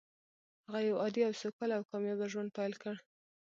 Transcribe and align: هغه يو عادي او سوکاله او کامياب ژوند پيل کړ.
هغه 0.65 0.79
يو 0.89 0.95
عادي 1.03 1.21
او 1.27 1.33
سوکاله 1.41 1.73
او 1.77 1.83
کامياب 1.89 2.19
ژوند 2.31 2.49
پيل 2.57 2.73
کړ. 2.83 2.95